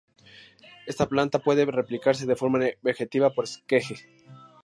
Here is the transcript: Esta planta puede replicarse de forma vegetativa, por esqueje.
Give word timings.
Esta 0.87 1.05
planta 1.07 1.37
puede 1.37 1.63
replicarse 1.63 2.25
de 2.25 2.35
forma 2.35 2.57
vegetativa, 2.81 3.29
por 3.35 3.43
esqueje. 3.43 3.97